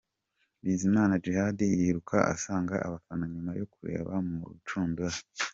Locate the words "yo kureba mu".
3.59-4.39